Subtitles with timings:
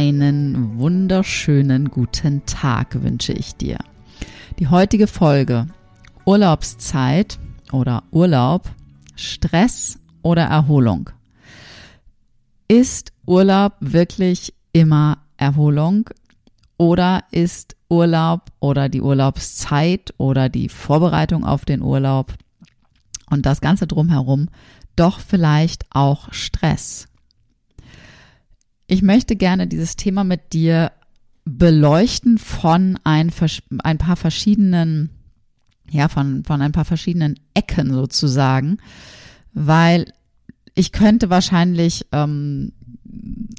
[0.00, 3.76] Einen wunderschönen guten Tag wünsche ich dir.
[4.58, 5.66] Die heutige Folge
[6.24, 7.38] Urlaubszeit
[7.70, 8.70] oder Urlaub,
[9.14, 11.10] Stress oder Erholung.
[12.66, 16.08] Ist Urlaub wirklich immer Erholung
[16.78, 22.32] oder ist Urlaub oder die Urlaubszeit oder die Vorbereitung auf den Urlaub
[23.28, 24.48] und das Ganze drumherum
[24.96, 27.09] doch vielleicht auch Stress?
[28.90, 30.90] Ich möchte gerne dieses Thema mit dir
[31.44, 33.32] beleuchten von ein,
[33.84, 35.10] ein paar verschiedenen,
[35.88, 38.78] ja, von, von ein paar verschiedenen Ecken sozusagen,
[39.52, 40.12] weil
[40.74, 42.72] ich könnte wahrscheinlich ähm,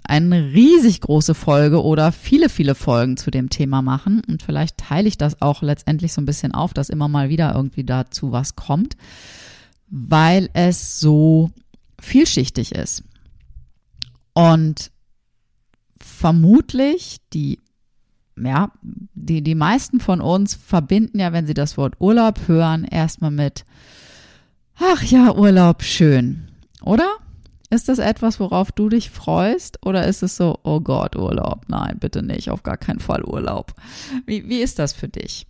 [0.03, 4.21] eine riesig große Folge oder viele, viele Folgen zu dem Thema machen.
[4.27, 7.55] Und vielleicht teile ich das auch letztendlich so ein bisschen auf, dass immer mal wieder
[7.55, 8.97] irgendwie dazu was kommt,
[9.89, 11.51] weil es so
[12.01, 13.05] vielschichtig ist.
[14.33, 14.90] Und
[16.03, 17.59] vermutlich die
[18.37, 18.71] ja,
[19.13, 23.65] die, die meisten von uns verbinden ja, wenn sie das Wort Urlaub hören, erstmal mit,
[24.75, 26.47] ach ja, Urlaub, schön.
[26.81, 27.17] Oder?
[27.69, 29.85] Ist das etwas, worauf du dich freust?
[29.85, 31.65] Oder ist es so, oh Gott, Urlaub?
[31.69, 33.73] Nein, bitte nicht, auf gar keinen Fall Urlaub.
[34.25, 35.47] Wie, wie ist das für dich?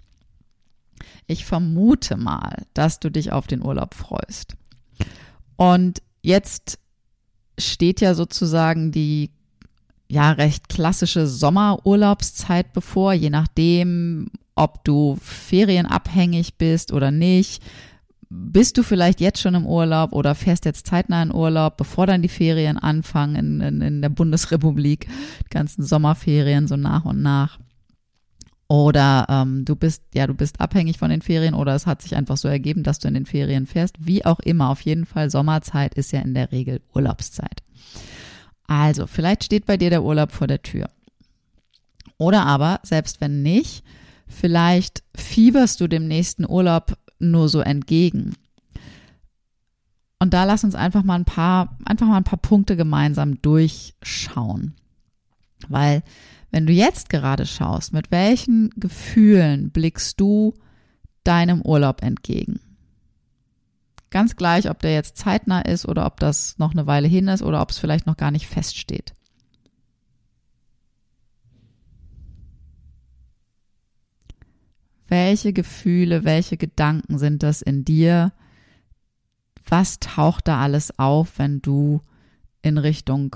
[1.25, 4.55] Ich vermute mal, dass du dich auf den Urlaub freust.
[5.55, 6.77] Und jetzt
[7.57, 9.31] steht ja sozusagen die
[10.11, 17.63] ja recht klassische Sommerurlaubszeit bevor, je nachdem, ob du ferienabhängig bist oder nicht.
[18.29, 22.21] Bist du vielleicht jetzt schon im Urlaub oder fährst jetzt zeitnah in Urlaub, bevor dann
[22.21, 25.07] die Ferien anfangen in, in, in der Bundesrepublik,
[25.45, 27.59] die ganzen Sommerferien so nach und nach.
[28.67, 32.15] Oder ähm, du bist, ja, du bist abhängig von den Ferien oder es hat sich
[32.15, 33.95] einfach so ergeben, dass du in den Ferien fährst.
[33.99, 37.63] Wie auch immer, auf jeden Fall, Sommerzeit ist ja in der Regel Urlaubszeit.
[38.67, 40.89] Also, vielleicht steht bei dir der Urlaub vor der Tür.
[42.17, 43.83] Oder aber, selbst wenn nicht,
[44.27, 48.35] vielleicht fieberst du dem nächsten Urlaub nur so entgegen.
[50.19, 54.75] Und da lass uns einfach mal ein paar, einfach mal ein paar Punkte gemeinsam durchschauen.
[55.67, 56.03] Weil,
[56.51, 60.53] wenn du jetzt gerade schaust, mit welchen Gefühlen blickst du
[61.23, 62.59] deinem Urlaub entgegen?
[64.11, 67.41] Ganz gleich, ob der jetzt zeitnah ist oder ob das noch eine Weile hin ist
[67.41, 69.13] oder ob es vielleicht noch gar nicht feststeht.
[75.07, 78.33] Welche Gefühle, welche Gedanken sind das in dir?
[79.67, 82.01] Was taucht da alles auf, wenn du
[82.61, 83.35] in Richtung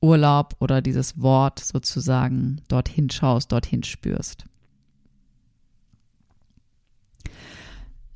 [0.00, 4.44] Urlaub oder dieses Wort sozusagen dorthin schaust, dorthin spürst?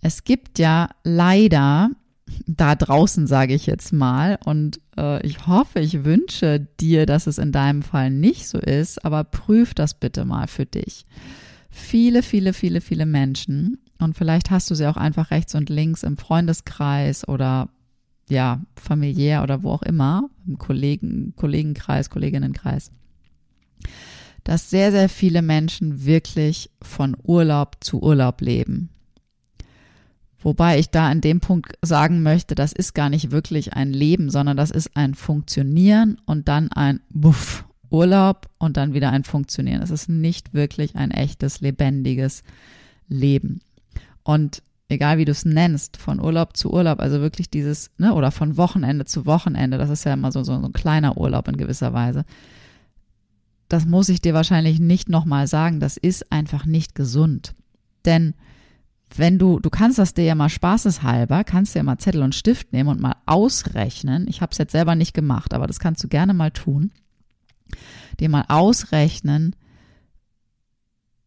[0.00, 1.90] Es gibt ja leider
[2.46, 7.38] da draußen, sage ich jetzt mal, und äh, ich hoffe, ich wünsche dir, dass es
[7.38, 11.04] in deinem Fall nicht so ist, aber prüf das bitte mal für dich.
[11.70, 16.02] Viele, viele, viele, viele Menschen, und vielleicht hast du sie auch einfach rechts und links
[16.02, 17.68] im Freundeskreis oder
[18.28, 22.92] ja, familiär oder wo auch immer, im Kollegen, Kollegenkreis, Kolleginnenkreis,
[24.44, 28.90] dass sehr, sehr viele Menschen wirklich von Urlaub zu Urlaub leben.
[30.40, 34.30] Wobei ich da an dem Punkt sagen möchte, das ist gar nicht wirklich ein Leben,
[34.30, 39.82] sondern das ist ein Funktionieren und dann ein Buff, Urlaub und dann wieder ein Funktionieren.
[39.82, 42.42] Es ist nicht wirklich ein echtes, lebendiges
[43.08, 43.60] Leben.
[44.22, 48.30] Und egal wie du es nennst, von Urlaub zu Urlaub, also wirklich dieses, ne, oder
[48.30, 51.56] von Wochenende zu Wochenende, das ist ja immer so, so, so ein kleiner Urlaub in
[51.56, 52.24] gewisser Weise.
[53.68, 57.54] Das muss ich dir wahrscheinlich nicht nochmal sagen, das ist einfach nicht gesund.
[58.04, 58.34] Denn
[59.16, 62.34] wenn du, du kannst das dir ja mal spaßeshalber, kannst dir ja mal Zettel und
[62.34, 64.26] Stift nehmen und mal ausrechnen.
[64.28, 66.90] Ich habe es jetzt selber nicht gemacht, aber das kannst du gerne mal tun.
[68.20, 69.56] Dir mal ausrechnen,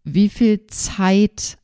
[0.03, 1.57] wie viel Zeit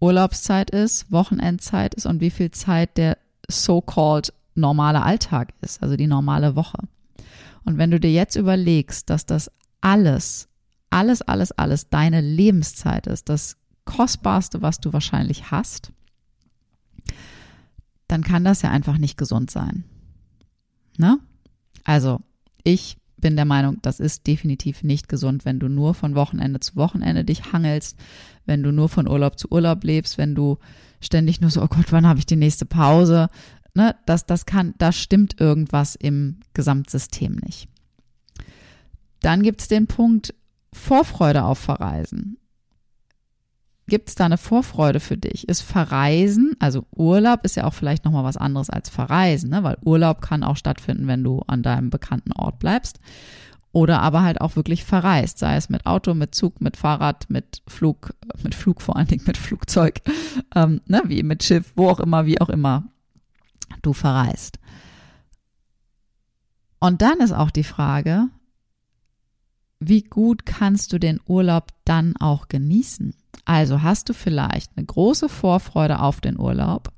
[0.00, 3.18] Urlaubszeit ist, Wochenendzeit ist und wie viel Zeit der
[3.48, 6.78] so-called normale Alltag ist, also die normale Woche.
[7.64, 9.50] Und wenn du dir jetzt überlegst, dass das
[9.80, 10.48] alles,
[10.90, 15.92] alles, alles, alles deine Lebenszeit ist, das kostbarste, was du wahrscheinlich hast,
[18.08, 19.84] dann kann das ja einfach nicht gesund sein.
[20.96, 21.18] Ne?
[21.84, 22.20] Also,
[22.62, 26.76] ich bin der Meinung, das ist definitiv nicht gesund, wenn du nur von Wochenende zu
[26.76, 27.98] Wochenende dich hangelst,
[28.44, 30.58] wenn du nur von Urlaub zu Urlaub lebst, wenn du
[31.00, 33.28] ständig nur so, oh Gott, wann habe ich die nächste Pause?
[33.74, 37.68] Ne, das, das kann, da stimmt irgendwas im Gesamtsystem nicht.
[39.20, 40.34] Dann gibt es den Punkt
[40.72, 42.36] Vorfreude auf Verreisen.
[43.86, 45.46] Gibt es da eine Vorfreude für dich?
[45.46, 49.62] Ist Verreisen, also Urlaub ist ja auch vielleicht nochmal was anderes als Verreisen, ne?
[49.62, 52.98] weil Urlaub kann auch stattfinden, wenn du an deinem bekannten Ort bleibst.
[53.72, 57.60] Oder aber halt auch wirklich verreist, sei es mit Auto, mit Zug, mit Fahrrad, mit
[57.66, 60.00] Flug, mit Flug vor allen Dingen, mit Flugzeug,
[60.54, 61.02] ähm, ne?
[61.06, 62.84] wie mit Schiff, wo auch immer, wie auch immer
[63.82, 64.58] du verreist.
[66.78, 68.28] Und dann ist auch die Frage,
[69.80, 73.14] wie gut kannst du den Urlaub dann auch genießen?
[73.44, 76.92] Also hast du vielleicht eine große Vorfreude auf den Urlaub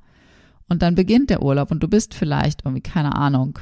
[0.69, 3.59] und dann beginnt der Urlaub und du bist vielleicht irgendwie, keine Ahnung,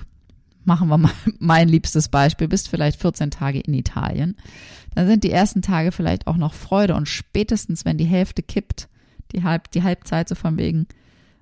[0.64, 4.36] machen wir mal mein liebstes Beispiel, bist vielleicht 14 Tage in Italien.
[4.94, 8.88] Dann sind die ersten Tage vielleicht auch noch Freude und spätestens, wenn die Hälfte kippt,
[9.32, 10.86] die, Halb, die Halbzeit so von wegen,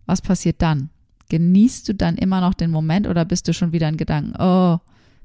[0.07, 0.91] was passiert dann?
[1.29, 4.79] Genießt du dann immer noch den Moment oder bist du schon wieder in Gedanken, oh,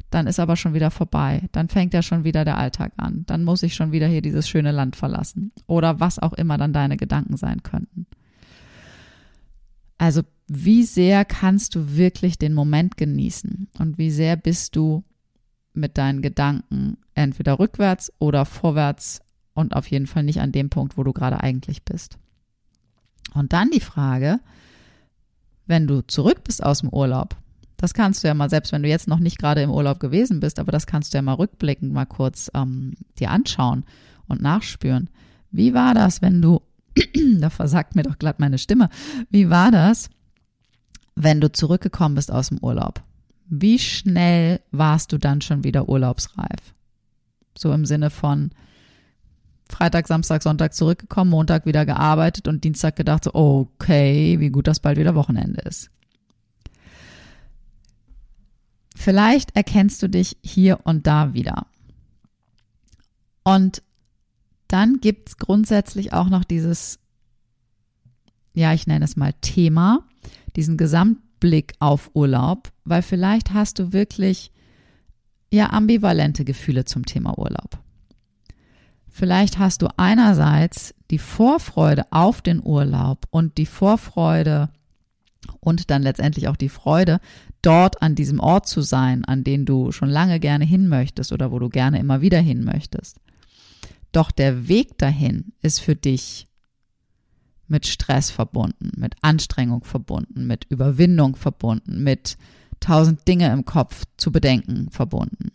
[0.10, 1.50] dann ist aber schon wieder vorbei.
[1.52, 3.24] Dann fängt ja schon wieder der Alltag an.
[3.28, 5.52] Dann muss ich schon wieder hier dieses schöne Land verlassen.
[5.66, 8.08] Oder was auch immer dann deine Gedanken sein könnten.
[9.98, 15.04] Also wie sehr kannst du wirklich den Moment genießen und wie sehr bist du
[15.74, 19.22] mit deinen Gedanken entweder rückwärts oder vorwärts
[19.54, 22.18] und auf jeden Fall nicht an dem Punkt, wo du gerade eigentlich bist.
[23.34, 24.40] Und dann die Frage,
[25.66, 27.36] wenn du zurück bist aus dem Urlaub,
[27.78, 30.40] das kannst du ja mal, selbst wenn du jetzt noch nicht gerade im Urlaub gewesen
[30.40, 33.86] bist, aber das kannst du ja mal rückblickend mal kurz ähm, dir anschauen
[34.28, 35.10] und nachspüren.
[35.52, 36.62] Wie war das, wenn du,
[37.40, 38.90] da versagt mir doch glatt meine Stimme,
[39.30, 40.10] wie war das,
[41.16, 43.04] wenn du zurückgekommen bist aus dem Urlaub?
[43.48, 46.74] Wie schnell warst du dann schon wieder urlaubsreif?
[47.58, 48.52] So im Sinne von
[49.70, 54.80] Freitag, Samstag, Sonntag zurückgekommen, Montag wieder gearbeitet und Dienstag gedacht, so, okay, wie gut das
[54.80, 55.92] bald wieder Wochenende ist.
[59.00, 61.68] Vielleicht erkennst du dich hier und da wieder.
[63.44, 63.84] Und
[64.68, 66.98] dann gibt es grundsätzlich auch noch dieses,
[68.56, 70.04] ja, ich nenne es mal Thema,
[70.56, 74.52] diesen Gesamtblick auf Urlaub, weil vielleicht hast du wirklich
[75.54, 77.78] ja ambivalente Gefühle zum Thema Urlaub.
[79.08, 84.70] Vielleicht hast du einerseits die Vorfreude auf den Urlaub und die Vorfreude
[85.60, 87.20] und dann letztendlich auch die Freude,
[87.68, 91.52] dort an diesem Ort zu sein, an den du schon lange gerne hin möchtest oder
[91.52, 93.18] wo du gerne immer wieder hin möchtest.
[94.14, 96.48] Doch der Weg dahin ist für dich
[97.68, 102.38] mit Stress verbunden, mit Anstrengung verbunden, mit Überwindung verbunden, mit
[102.80, 105.52] tausend Dinge im Kopf zu bedenken verbunden.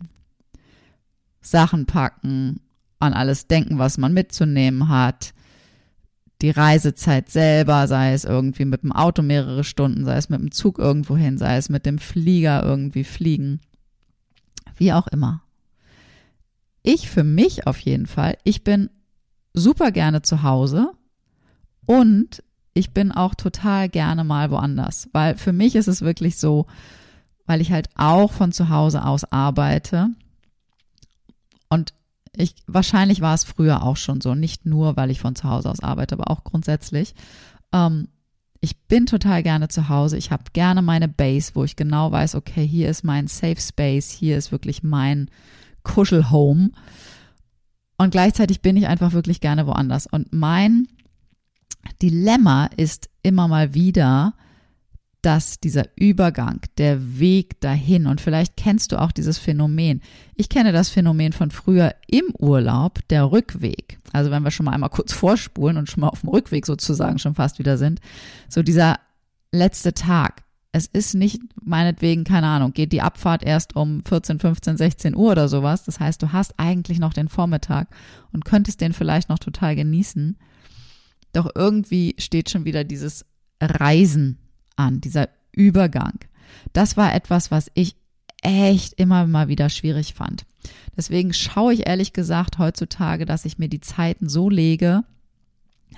[1.41, 2.61] Sachen packen,
[2.99, 5.33] an alles denken, was man mitzunehmen hat,
[6.43, 10.51] die Reisezeit selber, sei es irgendwie mit dem Auto mehrere Stunden, sei es mit dem
[10.51, 13.61] Zug irgendwo hin, sei es mit dem Flieger irgendwie fliegen,
[14.77, 15.43] wie auch immer.
[16.83, 18.91] Ich für mich auf jeden Fall, ich bin
[19.55, 20.93] super gerne zu Hause
[21.87, 22.43] und
[22.75, 26.67] ich bin auch total gerne mal woanders, weil für mich ist es wirklich so,
[27.47, 30.09] weil ich halt auch von zu Hause aus arbeite
[31.69, 31.95] und
[32.37, 35.71] ich, wahrscheinlich war es früher auch schon so, nicht nur, weil ich von zu Hause
[35.71, 37.15] aus arbeite, aber auch grundsätzlich.
[37.73, 38.09] Ähm,
[38.61, 40.17] ich bin total gerne zu Hause.
[40.17, 44.11] Ich habe gerne meine Base, wo ich genau weiß, okay, hier ist mein Safe Space,
[44.11, 45.31] hier ist wirklich mein
[45.83, 46.71] Kuschelhome.
[47.99, 50.07] Und gleichzeitig bin ich einfach wirklich gerne woanders.
[50.07, 50.87] Und mein
[52.01, 54.35] Dilemma ist immer mal wieder,
[55.23, 60.03] dass dieser Übergang, der Weg dahin, und vielleicht kennst du auch dieses Phänomen.
[60.35, 63.99] Ich kenne das Phänomen von früher im Urlaub, der Rückweg.
[64.13, 67.21] Also wenn wir schon mal einmal kurz vorspulen und schon mal auf dem Rückweg sozusagen
[67.21, 68.01] schon fast wieder sind.
[68.49, 68.99] So dieser
[69.53, 70.43] letzte Tag.
[70.73, 75.31] Es ist nicht meinetwegen, keine Ahnung, geht die Abfahrt erst um 14, 15, 16 Uhr
[75.33, 75.85] oder sowas.
[75.85, 77.89] Das heißt, du hast eigentlich noch den Vormittag
[78.33, 80.37] und könntest den vielleicht noch total genießen.
[81.33, 83.27] Doch irgendwie steht schon wieder dieses
[83.61, 84.39] Reisen
[84.77, 86.19] an, dieser Übergang.
[86.73, 87.97] Das war etwas, was ich
[88.43, 90.45] echt immer mal wieder schwierig fand.
[90.97, 95.05] Deswegen schaue ich ehrlich gesagt heutzutage, dass ich mir die Zeiten so lege,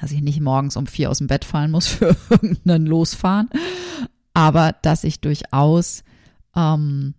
[0.00, 3.48] dass ich nicht morgens um vier aus dem Bett fallen muss für irgendeinen Losfahren,
[4.32, 6.04] aber dass ich durchaus
[6.54, 7.14] ähm,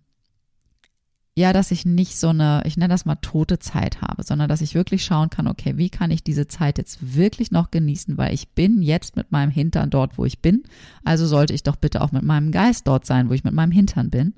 [1.38, 4.62] ja, dass ich nicht so eine, ich nenne das mal tote Zeit habe, sondern dass
[4.62, 8.32] ich wirklich schauen kann, okay, wie kann ich diese Zeit jetzt wirklich noch genießen, weil
[8.32, 10.62] ich bin jetzt mit meinem Hintern dort, wo ich bin.
[11.04, 13.70] Also sollte ich doch bitte auch mit meinem Geist dort sein, wo ich mit meinem
[13.70, 14.32] Hintern bin.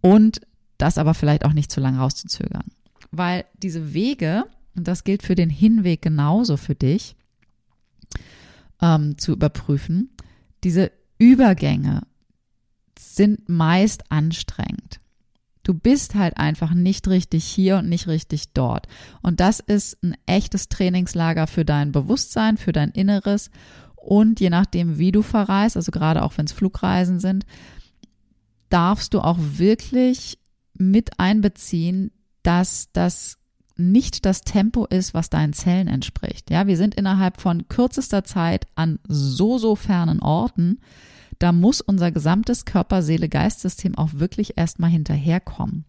[0.00, 0.40] Und
[0.78, 2.70] das aber vielleicht auch nicht zu lange rauszuzögern.
[3.10, 4.44] Weil diese Wege,
[4.76, 7.16] und das gilt für den Hinweg genauso für dich,
[8.80, 10.10] ähm, zu überprüfen,
[10.62, 12.02] diese Übergänge
[12.96, 15.00] sind meist anstrengend.
[15.68, 18.86] Du bist halt einfach nicht richtig hier und nicht richtig dort.
[19.20, 23.50] Und das ist ein echtes Trainingslager für dein Bewusstsein, für dein Inneres.
[23.94, 27.44] Und je nachdem, wie du verreist, also gerade auch wenn es Flugreisen sind,
[28.70, 30.38] darfst du auch wirklich
[30.72, 33.36] mit einbeziehen, dass das
[33.76, 36.50] nicht das Tempo ist, was deinen Zellen entspricht.
[36.50, 40.80] Ja, wir sind innerhalb von kürzester Zeit an so, so fernen Orten,
[41.38, 45.84] da muss unser gesamtes Körper, Seele, Geistsystem auch wirklich erstmal hinterherkommen.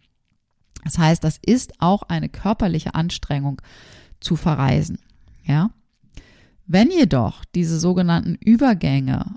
[0.84, 3.62] Das heißt, das ist auch eine körperliche Anstrengung
[4.20, 5.00] zu verreisen.
[5.44, 5.72] Ja?
[6.68, 9.36] Wenn jedoch diese sogenannten Übergänge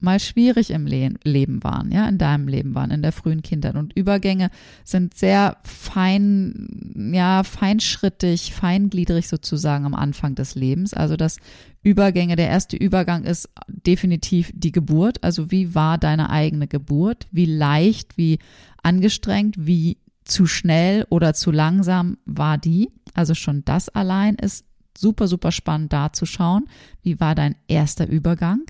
[0.00, 3.74] mal schwierig im Le Leben waren, ja, in deinem Leben waren, in der frühen Kindheit.
[3.74, 4.50] Und Übergänge
[4.84, 10.94] sind sehr fein, ja, feinschrittig, feingliedrig sozusagen am Anfang des Lebens.
[10.94, 11.38] Also das
[11.82, 15.22] Übergänge, der erste Übergang ist definitiv die Geburt.
[15.22, 17.26] Also wie war deine eigene Geburt?
[17.30, 18.38] Wie leicht, wie
[18.82, 22.90] angestrengt, wie zu schnell oder zu langsam war die?
[23.14, 24.64] Also schon das allein ist
[24.96, 26.64] super, super spannend da zu schauen.
[27.02, 28.62] Wie war dein erster Übergang?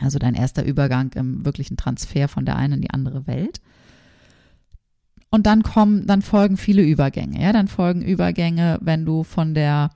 [0.00, 3.60] Also dein erster Übergang im wirklichen Transfer von der einen in die andere Welt.
[5.30, 7.42] Und dann kommen, dann folgen viele Übergänge.
[7.42, 9.90] Ja, dann folgen Übergänge, wenn du von der,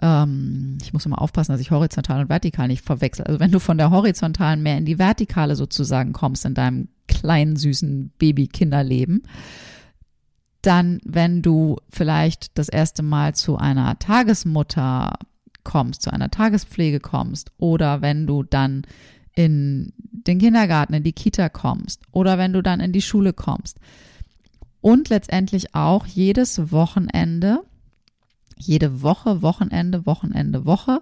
[0.00, 3.26] ähm, ich muss immer aufpassen, dass ich horizontal und vertikal nicht verwechsel.
[3.26, 7.56] Also wenn du von der horizontalen mehr in die vertikale sozusagen kommst in deinem kleinen
[7.56, 9.22] süßen Baby-Kinderleben,
[10.62, 15.14] dann, wenn du vielleicht das erste Mal zu einer Tagesmutter
[15.64, 18.82] kommst, zu einer Tagespflege kommst, oder wenn du dann
[19.34, 23.78] in den Kindergarten, in die Kita kommst oder wenn du dann in die Schule kommst.
[24.80, 27.60] Und letztendlich auch jedes Wochenende,
[28.56, 31.00] jede Woche, Wochenende, Wochenende, Woche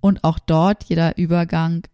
[0.00, 1.86] und auch dort jeder Übergang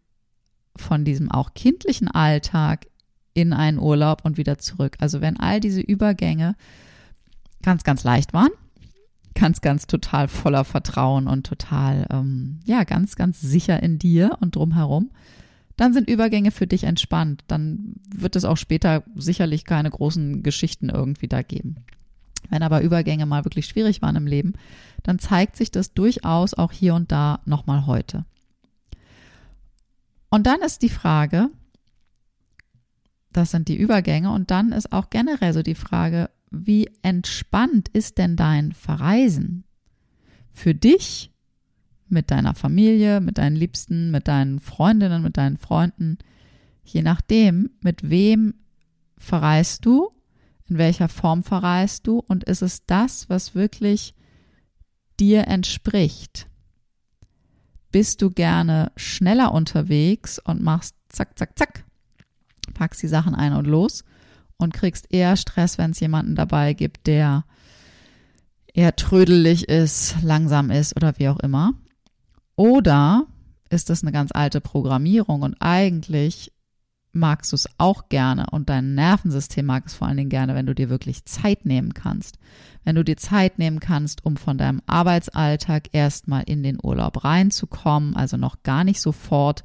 [0.77, 2.87] von diesem auch kindlichen Alltag
[3.33, 4.97] in einen Urlaub und wieder zurück.
[5.01, 6.57] Also wenn all diese Übergänge
[7.63, 8.51] ganz, ganz leicht waren,
[9.35, 14.57] ganz, ganz total voller Vertrauen und total, ähm, ja, ganz, ganz sicher in dir und
[14.57, 15.11] drumherum,
[15.77, 17.45] dann sind Übergänge für dich entspannt.
[17.49, 21.77] Dann wird es auch später sicherlich keine großen Geschichten irgendwie da geben.
[22.51, 24.53] Wenn aber Übergänge mal wirklich schwierig waren im Leben,
[25.03, 28.25] dann zeigt sich das durchaus auch hier und da nochmal heute.
[30.31, 31.51] Und dann ist die Frage,
[33.33, 38.19] das sind die Übergänge, und dann ist auch generell so die Frage, wie entspannt ist
[38.19, 39.65] denn dein Verreisen?
[40.51, 41.34] Für dich
[42.15, 46.17] mit deiner Familie, mit deinen Liebsten, mit deinen Freundinnen, mit deinen Freunden.
[46.83, 48.55] Je nachdem, mit wem
[49.19, 50.11] verreist du,
[50.67, 54.15] in welcher Form verreist du und ist es das, was wirklich
[55.21, 56.47] dir entspricht?
[57.93, 61.85] Bist du gerne schneller unterwegs und machst zack, zack, zack,
[62.73, 64.05] packst die Sachen ein und los
[64.57, 67.45] und kriegst eher Stress, wenn es jemanden dabei gibt, der
[68.73, 71.75] eher trödelig ist, langsam ist oder wie auch immer?
[72.57, 73.27] Oder
[73.71, 76.53] ist es eine ganz alte Programmierung und eigentlich
[77.15, 80.67] magst du es auch gerne und dein Nervensystem mag es vor allen Dingen gerne, wenn
[80.67, 82.39] du dir wirklich Zeit nehmen kannst.
[82.83, 88.17] Wenn du dir Zeit nehmen kannst, um von deinem Arbeitsalltag erstmal in den Urlaub reinzukommen,
[88.17, 89.63] also noch gar nicht sofort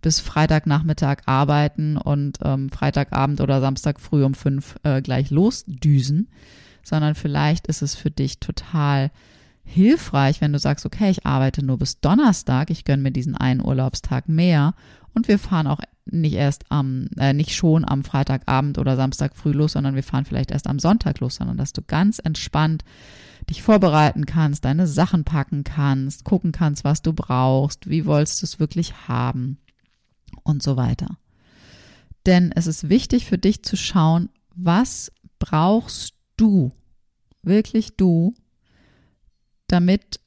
[0.00, 6.28] bis Freitagnachmittag arbeiten und ähm, Freitagabend oder Samstag früh um fünf äh, gleich losdüsen,
[6.84, 9.10] sondern vielleicht ist es für dich total
[9.64, 13.64] hilfreich, wenn du sagst, okay, ich arbeite nur bis Donnerstag, ich gönne mir diesen einen
[13.64, 14.74] Urlaubstag mehr
[15.14, 19.52] und wir fahren auch nicht erst am, äh, nicht schon am Freitagabend oder Samstag früh
[19.52, 22.84] los, sondern wir fahren vielleicht erst am Sonntag los, sondern dass du ganz entspannt
[23.48, 28.46] dich vorbereiten kannst, deine Sachen packen kannst, gucken kannst, was du brauchst, wie wolltest du
[28.46, 29.58] es wirklich haben
[30.44, 31.18] und so weiter.
[32.26, 36.72] Denn es ist wichtig für dich zu schauen, was brauchst du,
[37.42, 38.34] wirklich du,
[39.72, 40.20] damit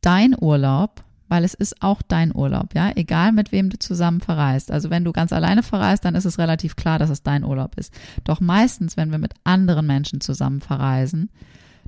[0.00, 4.70] dein Urlaub weil es ist auch dein Urlaub, ja, egal mit wem du zusammen verreist.
[4.70, 7.76] Also wenn du ganz alleine verreist, dann ist es relativ klar, dass es dein Urlaub
[7.76, 7.92] ist.
[8.24, 11.30] Doch meistens, wenn wir mit anderen Menschen zusammen verreisen,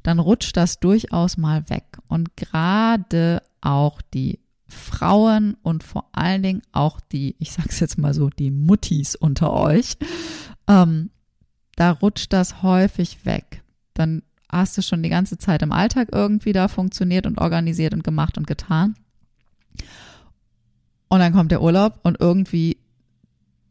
[0.03, 1.99] dann rutscht das durchaus mal weg.
[2.09, 8.15] Und gerade auch die Frauen und vor allen Dingen auch die, ich sag's jetzt mal
[8.15, 9.97] so, die Muttis unter euch,
[10.69, 11.11] ähm,
[11.77, 13.63] da rutscht das häufig weg.
[13.95, 18.05] Dann hast du schon die ganze Zeit im Alltag irgendwie da funktioniert und organisiert und
[18.05, 18.95] gemacht und getan.
[21.09, 22.79] Und dann kommt der Urlaub und irgendwie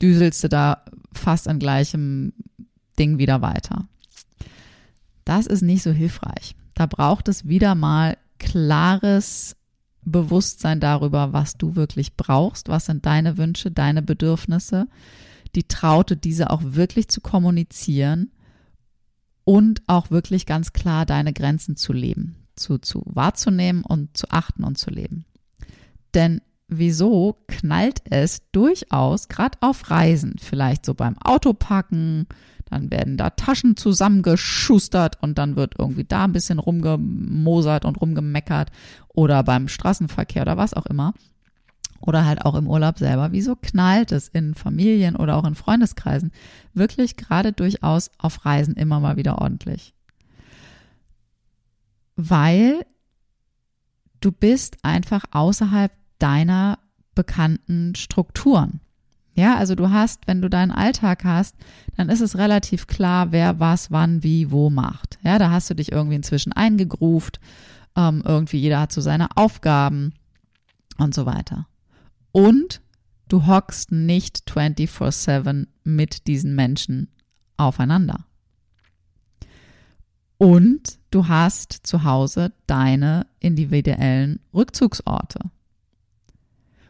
[0.01, 0.83] düselst du da
[1.13, 2.33] fast an gleichem
[2.97, 3.87] Ding wieder weiter.
[5.25, 6.55] Das ist nicht so hilfreich.
[6.75, 9.55] Da braucht es wieder mal klares
[10.03, 14.87] Bewusstsein darüber, was du wirklich brauchst, was sind deine Wünsche, deine Bedürfnisse,
[15.55, 18.31] die Traute, diese auch wirklich zu kommunizieren
[19.45, 24.63] und auch wirklich ganz klar deine Grenzen zu leben, zu, zu wahrzunehmen und zu achten
[24.63, 25.25] und zu leben.
[26.13, 32.27] Denn wieso knallt es durchaus, gerade auf Reisen, vielleicht so beim Autopacken,
[32.69, 38.69] dann werden da Taschen zusammengeschustert und dann wird irgendwie da ein bisschen rumgemosert und rumgemeckert
[39.09, 41.13] oder beim Straßenverkehr oder was auch immer.
[42.01, 43.31] Oder halt auch im Urlaub selber.
[43.31, 46.31] Wieso knallt es in Familien oder auch in Freundeskreisen
[46.73, 49.93] wirklich gerade durchaus auf Reisen immer mal wieder ordentlich?
[52.15, 52.85] Weil
[54.21, 56.79] du bist einfach außerhalb deiner
[57.15, 58.81] bekannten Strukturen.
[59.35, 61.55] Ja, also du hast, wenn du deinen Alltag hast,
[61.95, 65.17] dann ist es relativ klar, wer was, wann, wie, wo macht.
[65.23, 67.39] Ja, da hast du dich irgendwie inzwischen eingegruft,
[67.95, 70.13] ähm, irgendwie jeder hat so seine Aufgaben
[70.97, 71.67] und so weiter.
[72.31, 72.81] Und
[73.27, 77.09] du hockst nicht 24/7 mit diesen Menschen
[77.57, 78.25] aufeinander.
[80.37, 85.39] Und du hast zu Hause deine individuellen Rückzugsorte.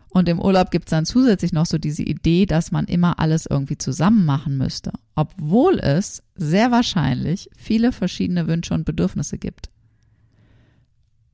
[0.10, 3.46] Und im Urlaub gibt es dann zusätzlich noch so diese Idee, dass man immer alles
[3.46, 9.70] irgendwie zusammen machen müsste, obwohl es sehr wahrscheinlich viele verschiedene Wünsche und Bedürfnisse gibt.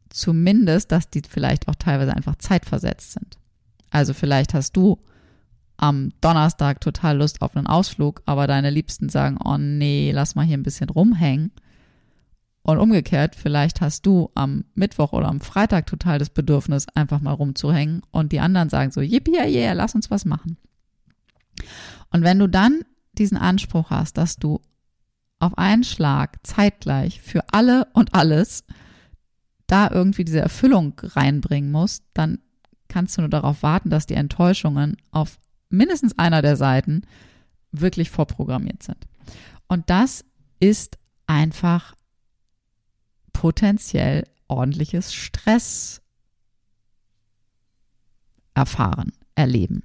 [0.10, 3.38] Zumindest, dass die vielleicht auch teilweise einfach zeitversetzt sind.
[3.96, 5.00] Also vielleicht hast du
[5.78, 10.44] am Donnerstag total Lust auf einen Ausflug, aber deine Liebsten sagen, oh nee, lass mal
[10.44, 11.54] hier ein bisschen rumhängen.
[12.62, 17.32] Und umgekehrt, vielleicht hast du am Mittwoch oder am Freitag total das Bedürfnis, einfach mal
[17.32, 20.58] rumzuhängen und die anderen sagen so, yippie, yeah, lass uns was machen.
[22.12, 22.82] Und wenn du dann
[23.14, 24.60] diesen Anspruch hast, dass du
[25.40, 28.66] auf einen Schlag zeitgleich für alle und alles
[29.68, 32.40] da irgendwie diese Erfüllung reinbringen musst, dann
[32.88, 37.04] kannst du nur darauf warten, dass die Enttäuschungen auf mindestens einer der Seiten
[37.72, 39.08] wirklich vorprogrammiert sind.
[39.68, 40.24] Und das
[40.60, 41.96] ist einfach
[43.34, 46.02] potenziell ordentliches Stress
[48.54, 49.84] erfahren, erleben.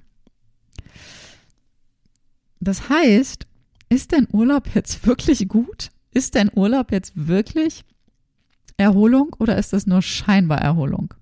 [2.60, 3.46] Das heißt,
[3.88, 5.90] ist denn Urlaub jetzt wirklich gut?
[6.12, 7.84] Ist denn Urlaub jetzt wirklich
[8.76, 11.14] Erholung oder ist das nur scheinbar Erholung?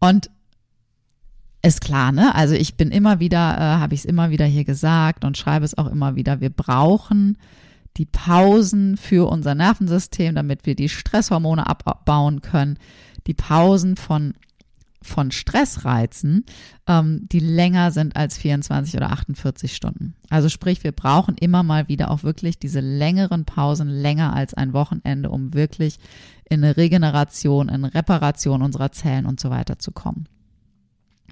[0.00, 0.30] Und
[1.62, 2.34] ist klar, ne?
[2.34, 5.64] Also ich bin immer wieder, äh, habe ich es immer wieder hier gesagt und schreibe
[5.64, 7.36] es auch immer wieder, wir brauchen
[7.96, 12.78] die Pausen für unser Nervensystem, damit wir die Stresshormone abbauen können,
[13.26, 14.34] die Pausen von
[15.02, 16.44] von Stressreizen,
[16.86, 20.14] ähm, die länger sind als 24 oder 48 Stunden.
[20.28, 24.72] Also sprich, wir brauchen immer mal wieder auch wirklich diese längeren Pausen, länger als ein
[24.72, 25.98] Wochenende, um wirklich
[26.48, 30.26] in eine Regeneration, in Reparation unserer Zellen und so weiter zu kommen.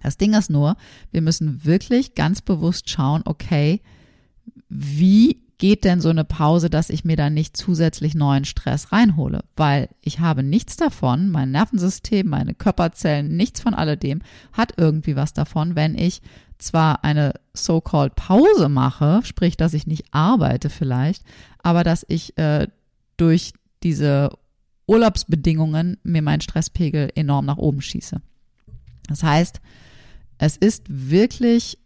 [0.02, 0.76] Das Ding ist nur,
[1.11, 3.81] wir müssen wirklich ganz bewusst schauen, okay,
[4.68, 9.44] wie geht denn so eine Pause, dass ich mir da nicht zusätzlich neuen Stress reinhole?
[9.57, 15.33] Weil ich habe nichts davon, mein Nervensystem, meine Körperzellen, nichts von alledem hat irgendwie was
[15.33, 16.23] davon, wenn ich
[16.59, 21.25] zwar eine so-called Pause mache, sprich, dass ich nicht arbeite vielleicht,
[21.62, 22.68] aber dass ich äh,
[23.16, 24.31] durch diese
[24.87, 28.21] Urlaubsbedingungen mir meinen Stresspegel enorm nach oben schieße.
[29.09, 29.61] Das heißt,
[30.38, 31.79] es ist wirklich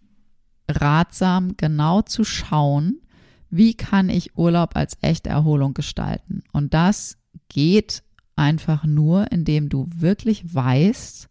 [0.68, 3.01] ratsam, genau zu schauen,
[3.52, 6.42] wie kann ich Urlaub als echte Erholung gestalten?
[6.52, 7.18] Und das
[7.50, 8.02] geht
[8.34, 11.28] einfach nur, indem du wirklich weißt,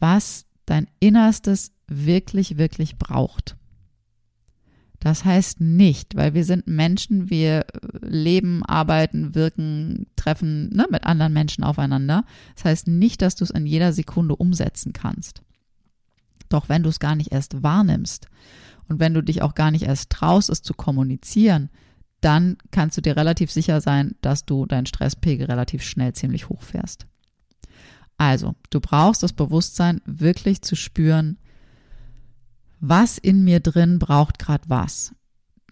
[0.00, 3.56] was dein Innerstes wirklich, wirklich braucht.
[4.98, 7.66] Das heißt nicht, weil wir sind Menschen, wir
[8.00, 12.24] leben, arbeiten, wirken, treffen ne, mit anderen Menschen aufeinander.
[12.54, 15.42] Das heißt nicht, dass du es in jeder Sekunde umsetzen kannst.
[16.48, 18.28] Doch wenn du es gar nicht erst wahrnimmst
[18.88, 21.70] und wenn du dich auch gar nicht erst traust, es zu kommunizieren,
[22.20, 26.62] dann kannst du dir relativ sicher sein, dass du deinen Stresspegel relativ schnell ziemlich hoch
[26.62, 27.06] fährst.
[28.16, 31.38] Also, du brauchst das Bewusstsein, wirklich zu spüren,
[32.80, 35.14] was in mir drin braucht gerade was.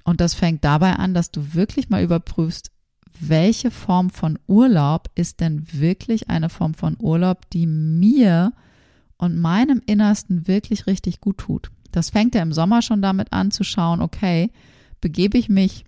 [0.05, 2.71] Und das fängt dabei an, dass du wirklich mal überprüfst,
[3.19, 8.53] welche Form von Urlaub ist denn wirklich eine Form von Urlaub, die mir
[9.17, 11.71] und meinem Innersten wirklich richtig gut tut.
[11.93, 14.51] Das fängt ja im Sommer schon damit an zu schauen, okay,
[15.01, 15.85] begebe ich mich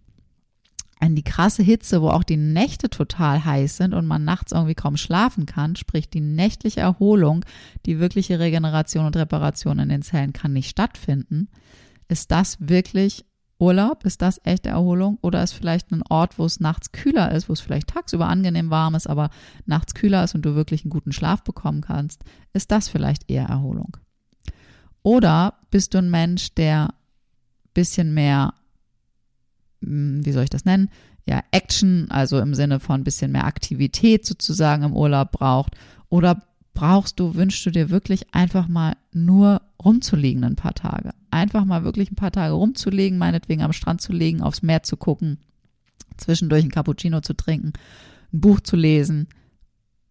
[1.00, 4.74] in die krasse Hitze, wo auch die Nächte total heiß sind und man nachts irgendwie
[4.74, 7.44] kaum schlafen kann, sprich die nächtliche Erholung,
[7.84, 11.48] die wirkliche Regeneration und Reparation in den Zellen kann nicht stattfinden,
[12.08, 13.24] ist das wirklich
[13.58, 14.04] Urlaub?
[14.04, 15.18] Ist das echte Erholung?
[15.22, 18.70] Oder ist vielleicht ein Ort, wo es nachts kühler ist, wo es vielleicht tagsüber angenehm
[18.70, 19.30] warm ist, aber
[19.64, 22.24] nachts kühler ist und du wirklich einen guten Schlaf bekommen kannst?
[22.52, 23.96] Ist das vielleicht eher Erholung?
[25.04, 26.94] Oder bist du ein Mensch, der
[27.74, 28.54] bisschen mehr,
[29.82, 30.88] hm, wie soll ich das nennen?
[31.26, 35.76] Ja, Action, also im Sinne von ein bisschen mehr Aktivität sozusagen im Urlaub braucht?
[36.08, 41.10] Oder brauchst du, wünschst du dir wirklich einfach mal nur rumzuliegen ein paar Tage.
[41.30, 44.96] Einfach mal wirklich ein paar Tage rumzulegen, meinetwegen am Strand zu legen, aufs Meer zu
[44.96, 45.38] gucken,
[46.16, 47.74] zwischendurch ein Cappuccino zu trinken,
[48.32, 49.28] ein Buch zu lesen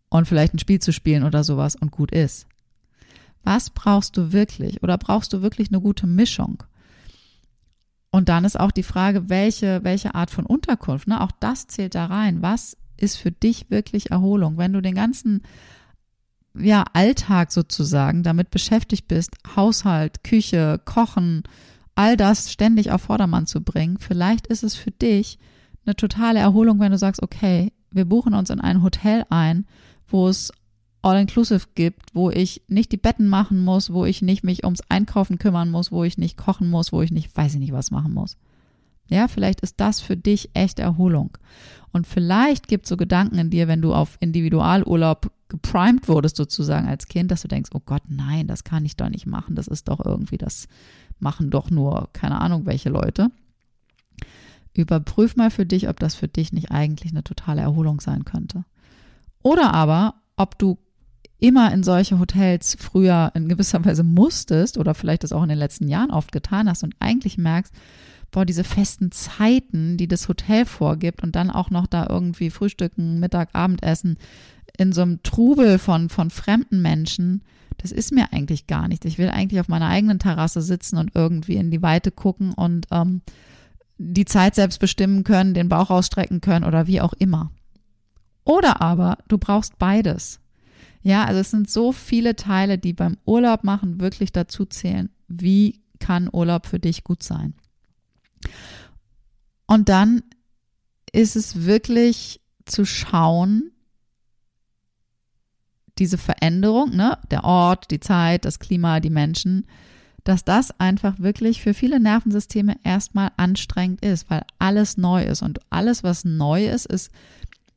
[0.09, 2.47] und vielleicht ein Spiel zu spielen oder sowas und gut ist.
[3.43, 4.83] Was brauchst du wirklich?
[4.83, 6.63] Oder brauchst du wirklich eine gute Mischung?
[8.11, 11.19] Und dann ist auch die Frage, welche, welche Art von Unterkunft, ne?
[11.21, 12.41] Auch das zählt da rein.
[12.41, 14.57] Was ist für dich wirklich Erholung?
[14.57, 15.41] Wenn du den ganzen
[16.55, 21.43] ja, Alltag sozusagen damit beschäftigt bist, Haushalt, Küche, Kochen,
[21.95, 25.39] all das ständig auf Vordermann zu bringen, vielleicht ist es für dich
[25.85, 29.65] eine totale Erholung, wenn du sagst, okay, wir buchen uns in ein Hotel ein,
[30.07, 30.51] wo es
[31.03, 35.37] All-Inclusive gibt, wo ich nicht die Betten machen muss, wo ich nicht mich ums Einkaufen
[35.37, 38.13] kümmern muss, wo ich nicht kochen muss, wo ich nicht, weiß ich nicht, was machen
[38.13, 38.37] muss.
[39.09, 41.37] Ja, vielleicht ist das für dich echt Erholung.
[41.91, 46.87] Und vielleicht gibt es so Gedanken in dir, wenn du auf Individualurlaub geprimed wurdest sozusagen
[46.87, 49.55] als Kind, dass du denkst, oh Gott, nein, das kann ich doch nicht machen.
[49.55, 50.67] Das ist doch irgendwie, das
[51.19, 53.29] machen doch nur, keine Ahnung, welche Leute.
[54.73, 58.63] Überprüf mal für dich, ob das für dich nicht eigentlich eine totale Erholung sein könnte.
[59.43, 60.79] Oder aber, ob du
[61.43, 65.57] immer in solche Hotels früher in gewisser Weise musstest oder vielleicht das auch in den
[65.57, 67.73] letzten Jahren oft getan hast und eigentlich merkst,
[68.31, 73.19] boah, diese festen Zeiten, die das Hotel vorgibt und dann auch noch da irgendwie Frühstücken,
[73.19, 74.17] Mittag, Abendessen
[74.77, 77.43] in so einem Trubel von, von fremden Menschen,
[77.77, 79.03] das ist mir eigentlich gar nicht.
[79.03, 82.87] Ich will eigentlich auf meiner eigenen Terrasse sitzen und irgendwie in die Weite gucken und
[82.89, 83.21] ähm,
[83.97, 87.51] die Zeit selbst bestimmen können, den Bauch ausstrecken können oder wie auch immer.
[88.45, 90.39] Oder aber du brauchst beides.
[91.03, 95.09] Ja, also es sind so viele Teile, die beim Urlaub machen wirklich dazu zählen.
[95.27, 97.53] Wie kann Urlaub für dich gut sein?
[99.67, 100.23] Und dann
[101.11, 103.71] ist es wirklich zu schauen,
[105.99, 109.67] diese Veränderung, ne, der Ort, die Zeit, das Klima, die Menschen,
[110.23, 115.41] dass das einfach wirklich für viele Nervensysteme erstmal anstrengend ist, weil alles neu ist.
[115.41, 117.11] Und alles, was neu ist, ist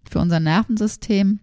[0.09, 1.41] für unser Nervensystem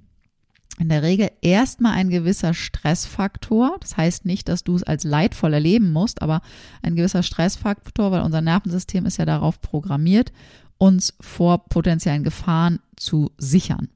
[0.79, 3.77] in der Regel erstmal ein gewisser Stressfaktor.
[3.79, 6.41] Das heißt nicht, dass du es als leidvoll erleben musst, aber
[6.81, 10.31] ein gewisser Stressfaktor, weil unser Nervensystem ist ja darauf programmiert,
[10.77, 13.89] uns vor potenziellen Gefahren zu sichern.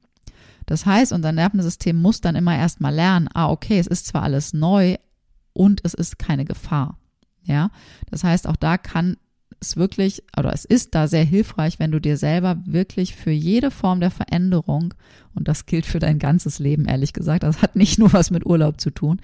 [0.66, 4.52] Das heißt, unser Nervensystem muss dann immer erstmal lernen, ah, okay, es ist zwar alles
[4.52, 4.96] neu
[5.54, 6.98] und es ist keine Gefahr.
[7.42, 7.70] Ja,
[8.10, 9.16] das heißt, auch da kann
[9.60, 13.70] es wirklich, oder es ist da sehr hilfreich, wenn du dir selber wirklich für jede
[13.70, 14.94] Form der Veränderung,
[15.34, 18.46] und das gilt für dein ganzes Leben, ehrlich gesagt, das hat nicht nur was mit
[18.46, 19.20] Urlaub zu tun,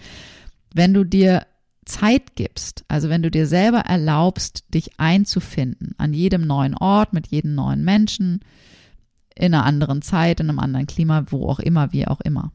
[0.74, 1.46] wenn du dir
[1.84, 7.26] Zeit gibst, also wenn du dir selber erlaubst, dich einzufinden an jedem neuen Ort, mit
[7.26, 8.40] jedem neuen Menschen,
[9.36, 12.52] in einer anderen Zeit, in einem anderen Klima, wo auch immer, wie auch immer.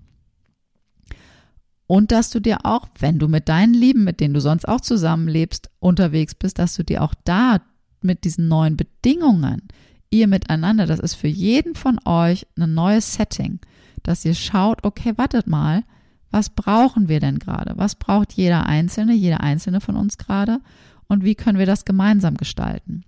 [1.88, 4.80] Und dass du dir auch, wenn du mit deinen Lieben, mit denen du sonst auch
[4.80, 7.62] zusammenlebst, unterwegs bist, dass du dir auch da
[8.02, 9.68] mit diesen neuen Bedingungen,
[10.10, 13.60] ihr miteinander, das ist für jeden von euch ein neues Setting,
[14.04, 15.84] dass ihr schaut, okay, wartet mal,
[16.32, 17.74] was brauchen wir denn gerade?
[17.76, 20.62] Was braucht jeder Einzelne, jeder Einzelne von uns gerade?
[21.08, 23.04] Und wie können wir das gemeinsam gestalten?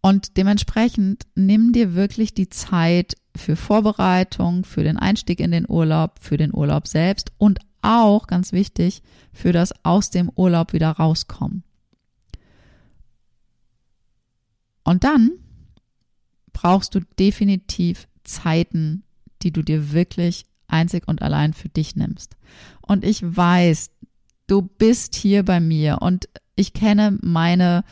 [0.00, 6.20] Und dementsprechend nimm dir wirklich die Zeit für Vorbereitung, für den Einstieg in den Urlaub,
[6.20, 9.02] für den Urlaub selbst und auch, ganz wichtig,
[9.32, 11.64] für das aus dem Urlaub wieder rauskommen.
[14.86, 15.32] Und dann
[16.52, 19.02] brauchst du definitiv Zeiten,
[19.42, 22.36] die du dir wirklich einzig und allein für dich nimmst.
[22.80, 23.90] Und ich weiß,
[24.46, 27.84] du bist hier bei mir und ich kenne meine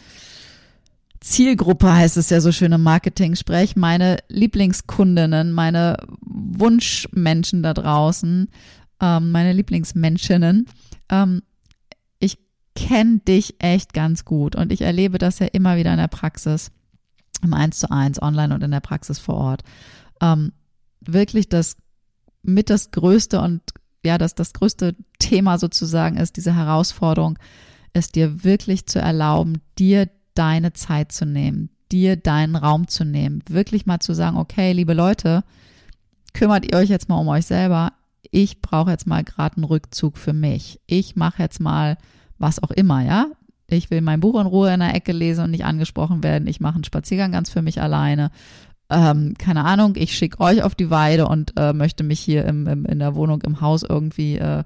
[1.19, 8.51] Zielgruppe heißt es ja so schön im Marketing-Sprech, meine Lieblingskundinnen, meine Wunschmenschen da draußen,
[9.01, 10.67] ähm, meine Lieblingsmenschinnen.
[11.09, 11.43] Ähm,
[12.19, 12.39] ich
[12.77, 16.71] kenne dich echt ganz gut und ich erlebe das ja immer wieder in der Praxis,
[17.43, 19.63] im 1 zu 1, online und in der Praxis vor Ort.
[20.21, 20.53] Ähm,
[21.01, 21.77] wirklich das
[22.43, 23.63] mit das größte und
[24.05, 27.39] ja, das, das größte Thema sozusagen ist, diese Herausforderung,
[27.95, 33.43] es dir wirklich zu erlauben, dir deine Zeit zu nehmen, dir deinen Raum zu nehmen,
[33.49, 35.45] wirklich mal zu sagen, okay, liebe Leute,
[36.35, 37.93] kümmert ihr euch jetzt mal um euch selber.
[38.31, 40.81] Ich brauche jetzt mal gerade einen Rückzug für mich.
[40.87, 41.97] Ich mache jetzt mal
[42.39, 43.29] was auch immer, ja.
[43.69, 46.47] Ich will mein Buch in Ruhe in der Ecke lesen und nicht angesprochen werden.
[46.47, 48.31] Ich mache einen Spaziergang ganz für mich alleine.
[48.91, 52.67] Ähm, keine Ahnung, ich schicke euch auf die Weide und äh, möchte mich hier im,
[52.67, 54.65] im, in der Wohnung, im Haus irgendwie äh,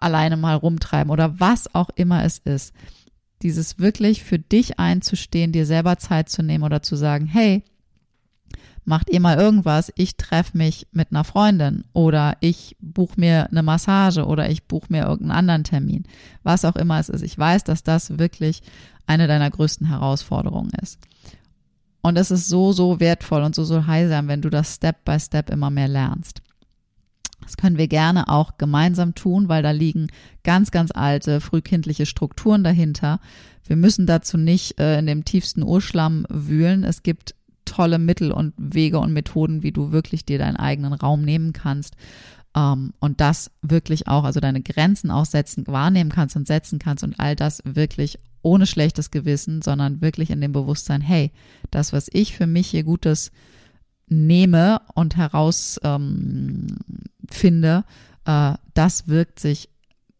[0.00, 2.74] alleine mal rumtreiben oder was auch immer es ist
[3.42, 7.62] dieses wirklich für dich einzustehen, dir selber Zeit zu nehmen oder zu sagen, hey,
[8.88, 13.62] macht ihr mal irgendwas, ich treffe mich mit einer Freundin oder ich buche mir eine
[13.62, 16.04] Massage oder ich buche mir irgendeinen anderen Termin,
[16.42, 17.22] was auch immer es ist.
[17.22, 18.62] Ich weiß, dass das wirklich
[19.06, 20.98] eine deiner größten Herausforderungen ist.
[22.00, 25.20] Und es ist so, so wertvoll und so, so heilsam, wenn du das Step by
[25.20, 26.40] Step immer mehr lernst.
[27.42, 30.08] Das können wir gerne auch gemeinsam tun, weil da liegen
[30.44, 33.20] ganz, ganz alte frühkindliche Strukturen dahinter.
[33.66, 36.84] Wir müssen dazu nicht äh, in dem tiefsten Urschlamm wühlen.
[36.84, 37.34] Es gibt
[37.68, 41.94] tolle Mittel und Wege und Methoden, wie du wirklich dir deinen eigenen Raum nehmen kannst
[42.56, 47.04] ähm, und das wirklich auch, also deine Grenzen auch setzen, wahrnehmen kannst und setzen kannst
[47.04, 51.32] und all das wirklich ohne schlechtes Gewissen, sondern wirklich in dem Bewusstsein, hey,
[51.70, 53.30] das, was ich für mich hier Gutes
[54.08, 56.66] nehme und heraus ähm,
[58.24, 59.68] äh, das wirkt sich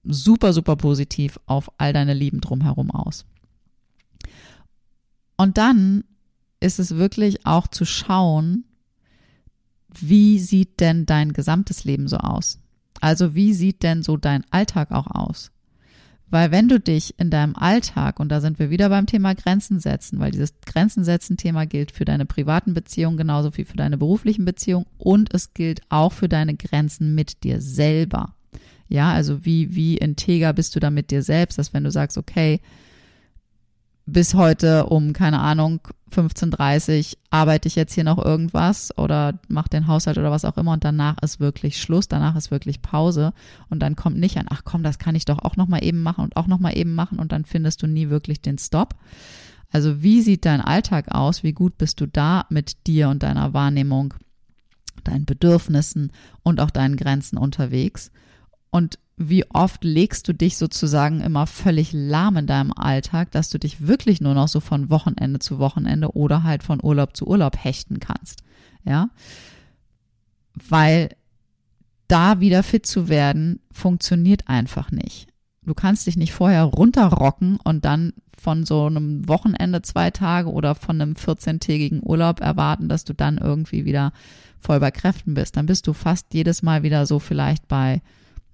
[0.05, 3.25] super, super positiv auf all deine Lieben drumherum aus.
[5.37, 6.05] Und dann
[6.61, 8.65] ist es wirklich auch zu schauen,
[10.01, 12.59] wie sieht denn dein gesamtes Leben so aus?
[13.01, 15.51] Also wie sieht denn so dein Alltag auch aus?
[16.31, 19.81] Weil wenn du dich in deinem Alltag, und da sind wir wieder beim Thema Grenzen
[19.81, 23.97] setzen, weil dieses Grenzen setzen Thema gilt für deine privaten Beziehungen genauso wie für deine
[23.97, 28.35] beruflichen Beziehungen und es gilt auch für deine Grenzen mit dir selber.
[28.89, 32.19] Ja, also wie, wie integer bist du da mit dir selbst, dass wenn du sagst,
[32.19, 32.61] okay,
[34.13, 39.87] bis heute um, keine Ahnung, 15.30 arbeite ich jetzt hier noch irgendwas oder mache den
[39.87, 43.35] Haushalt oder was auch immer und danach ist wirklich Schluss, danach ist wirklich Pause
[43.69, 46.25] und dann kommt nicht ein, ach komm, das kann ich doch auch nochmal eben machen
[46.25, 48.95] und auch nochmal eben machen und dann findest du nie wirklich den Stop.
[49.71, 51.43] Also wie sieht dein Alltag aus?
[51.43, 54.15] Wie gut bist du da mit dir und deiner Wahrnehmung,
[55.05, 58.11] deinen Bedürfnissen und auch deinen Grenzen unterwegs?
[58.71, 63.59] Und wie oft legst du dich sozusagen immer völlig lahm in deinem Alltag, dass du
[63.59, 67.57] dich wirklich nur noch so von Wochenende zu Wochenende oder halt von Urlaub zu Urlaub
[67.63, 68.45] hechten kannst.
[68.85, 69.11] Ja.
[70.69, 71.11] Weil
[72.07, 75.27] da wieder fit zu werden, funktioniert einfach nicht.
[75.63, 80.77] Du kannst dich nicht vorher runterrocken und dann von so einem Wochenende zwei Tage oder
[80.77, 84.13] von einem 14-tägigen Urlaub erwarten, dass du dann irgendwie wieder
[84.61, 85.57] voll bei Kräften bist.
[85.57, 88.01] Dann bist du fast jedes Mal wieder so vielleicht bei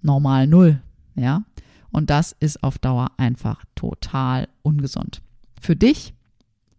[0.04, 0.80] normal null,
[1.14, 1.44] ja.
[1.90, 5.22] Und das ist auf Dauer einfach total ungesund.
[5.60, 6.14] Für dich,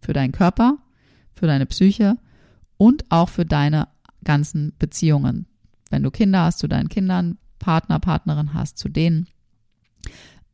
[0.00, 0.78] für deinen Körper,
[1.32, 2.18] für deine Psyche
[2.76, 3.88] und auch für deine
[4.24, 5.46] ganzen Beziehungen.
[5.90, 9.26] Wenn du Kinder hast, zu deinen Kindern, Partner, Partnerin hast, zu denen.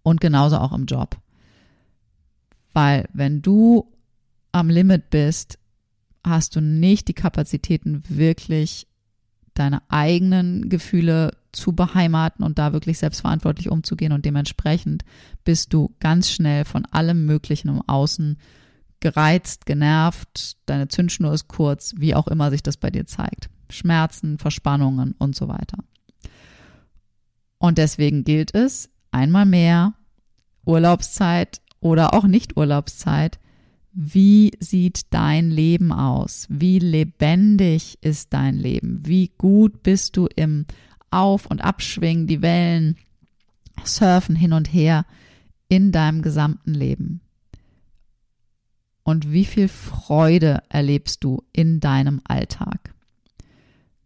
[0.02, 1.16] Und genauso auch im Job.
[2.72, 3.90] Weil wenn du
[4.52, 5.58] am Limit bist,
[6.24, 8.87] hast du nicht die Kapazitäten wirklich
[9.54, 15.04] deine eigenen Gefühle zu beheimaten und da wirklich selbstverantwortlich umzugehen und dementsprechend
[15.44, 18.38] bist du ganz schnell von allem Möglichen im Außen
[19.00, 23.50] gereizt, genervt, deine Zündschnur ist kurz, wie auch immer sich das bei dir zeigt.
[23.68, 25.78] Schmerzen, Verspannungen und so weiter.
[27.58, 29.94] Und deswegen gilt es, einmal mehr,
[30.64, 33.38] Urlaubszeit oder auch nicht Urlaubszeit,
[33.92, 36.46] wie sieht dein Leben aus?
[36.48, 39.06] Wie lebendig ist dein Leben?
[39.06, 40.64] Wie gut bist du im
[41.12, 42.96] Auf- und Abschwingen, die Wellen,
[43.85, 45.07] Surfen hin und her
[45.68, 47.20] in deinem gesamten Leben?
[49.05, 52.94] Und wie viel Freude erlebst du in deinem Alltag?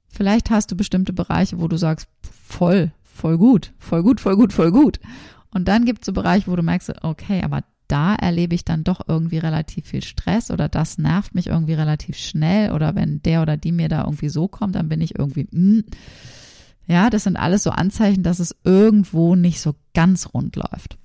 [0.08, 4.52] Vielleicht hast du bestimmte Bereiche, wo du sagst, voll, voll gut, voll gut, voll gut,
[4.52, 4.98] voll gut.
[5.50, 8.84] Und dann gibt es so Bereiche, wo du merkst, okay, aber da erlebe ich dann
[8.84, 13.42] doch irgendwie relativ viel Stress oder das nervt mich irgendwie relativ schnell oder wenn der
[13.42, 15.82] oder die mir da irgendwie so kommt, dann bin ich irgendwie, mh.
[16.86, 20.98] Ja, das sind alles so Anzeichen, dass es irgendwo nicht so ganz rund läuft.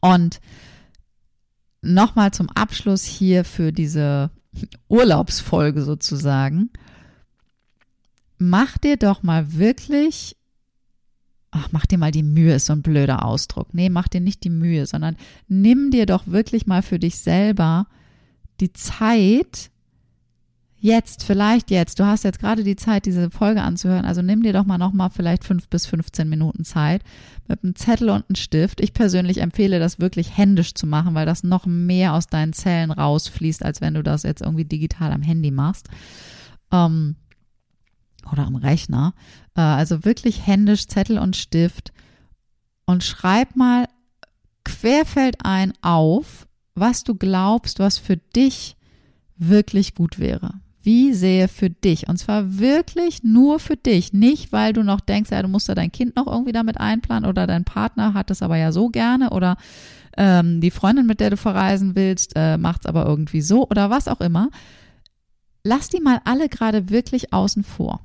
[0.00, 0.40] Und
[1.82, 4.30] nochmal zum Abschluss hier für diese
[4.88, 6.70] Urlaubsfolge sozusagen.
[8.38, 10.36] Mach dir doch mal wirklich,
[11.50, 13.74] ach, mach dir mal die Mühe, ist so ein blöder Ausdruck.
[13.74, 15.16] Nee, mach dir nicht die Mühe, sondern
[15.46, 17.86] nimm dir doch wirklich mal für dich selber
[18.60, 19.70] die Zeit,
[20.82, 24.52] jetzt, vielleicht jetzt, du hast jetzt gerade die Zeit, diese Folge anzuhören, also nimm dir
[24.52, 27.02] doch mal nochmal vielleicht fünf bis 15 Minuten Zeit
[27.46, 28.80] mit einem Zettel und einem Stift.
[28.80, 32.90] Ich persönlich empfehle das wirklich händisch zu machen, weil das noch mehr aus deinen Zellen
[32.90, 35.88] rausfließt, als wenn du das jetzt irgendwie digital am Handy machst.
[36.72, 37.14] Ähm,
[38.30, 39.14] oder am Rechner.
[39.54, 41.92] Äh, also wirklich händisch Zettel und Stift
[42.86, 43.86] und schreib mal
[44.64, 48.76] querfeldein auf, was du glaubst, was für dich
[49.36, 50.60] wirklich gut wäre.
[50.82, 52.08] Wie sähe für dich?
[52.08, 54.12] Und zwar wirklich nur für dich.
[54.12, 57.28] Nicht, weil du noch denkst, ja, du musst da dein Kind noch irgendwie damit einplanen
[57.28, 59.56] oder dein Partner hat es aber ja so gerne oder
[60.16, 63.90] ähm, die Freundin, mit der du verreisen willst, äh, macht es aber irgendwie so oder
[63.90, 64.50] was auch immer.
[65.64, 68.00] Lass die mal alle gerade wirklich außen vor.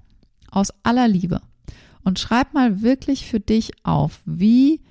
[0.52, 1.42] Aus aller Liebe.
[2.04, 4.82] Und schreib mal wirklich für dich auf, wie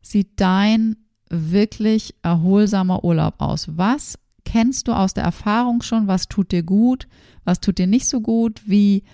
[0.00, 0.96] sieht dein
[1.28, 3.66] wirklich erholsamer Urlaub aus?
[3.76, 7.08] Was kennst du aus der Erfahrung schon, was tut dir gut,
[7.44, 9.04] was tut dir nicht so gut, wie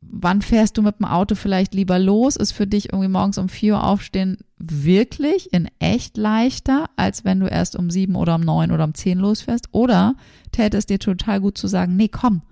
[0.00, 2.36] wann fährst du mit dem Auto vielleicht lieber los?
[2.36, 7.40] Ist für dich irgendwie morgens um vier Uhr aufstehen wirklich in echt leichter, als wenn
[7.40, 9.68] du erst um sieben oder um neun oder um zehn losfährst?
[9.72, 10.16] Oder
[10.52, 12.42] täte es dir total gut zu sagen, nee, komm,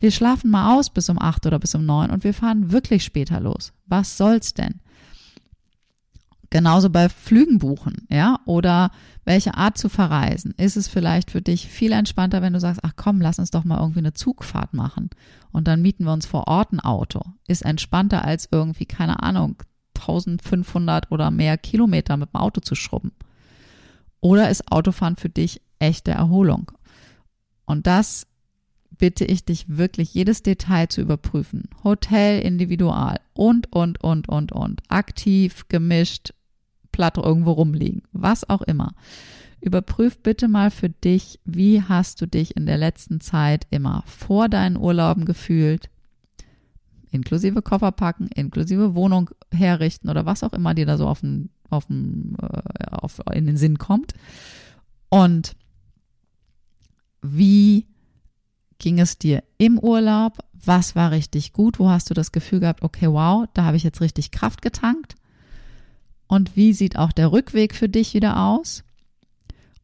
[0.00, 3.04] wir schlafen mal aus bis um acht oder bis um neun und wir fahren wirklich
[3.04, 3.72] später los.
[3.86, 4.80] Was soll's denn?
[6.54, 8.92] Genauso bei Flügen buchen, ja, oder
[9.24, 10.54] welche Art zu verreisen.
[10.56, 13.64] Ist es vielleicht für dich viel entspannter, wenn du sagst, ach komm, lass uns doch
[13.64, 15.10] mal irgendwie eine Zugfahrt machen
[15.50, 17.22] und dann mieten wir uns vor Ort ein Auto.
[17.48, 19.56] Ist entspannter als irgendwie, keine Ahnung,
[19.96, 23.10] 1500 oder mehr Kilometer mit dem Auto zu schrubben.
[24.20, 26.70] Oder ist Autofahren für dich echte Erholung?
[27.64, 28.28] Und das
[28.96, 31.64] bitte ich dich wirklich, jedes Detail zu überprüfen.
[31.82, 34.82] Hotel individual und, und, und, und, und.
[34.86, 36.32] Aktiv, gemischt,
[36.94, 38.94] platt irgendwo rumliegen, was auch immer.
[39.60, 44.48] Überprüf bitte mal für dich, wie hast du dich in der letzten Zeit immer vor
[44.48, 45.90] deinen Urlauben gefühlt,
[47.10, 51.50] inklusive Koffer packen, inklusive Wohnung herrichten oder was auch immer dir da so auf den,
[51.68, 54.14] auf den, äh, auf, in den Sinn kommt.
[55.08, 55.56] Und
[57.22, 57.88] wie
[58.78, 60.38] ging es dir im Urlaub?
[60.52, 61.80] Was war richtig gut?
[61.80, 65.16] Wo hast du das Gefühl gehabt, okay, wow, da habe ich jetzt richtig Kraft getankt?
[66.26, 68.84] Und wie sieht auch der Rückweg für dich wieder aus?